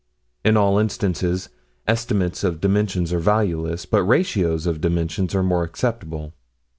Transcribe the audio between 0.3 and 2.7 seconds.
In all instances, estimates of